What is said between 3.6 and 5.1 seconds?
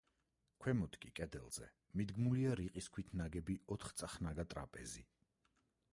ოთხწახნაგა ტრაპეზი.